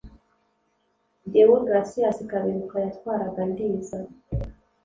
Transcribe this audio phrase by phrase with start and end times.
[1.31, 3.97] Deogratias Kaberuka yatwaraga Ndiza